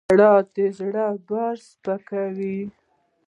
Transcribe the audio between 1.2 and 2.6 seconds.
بار سپکوي.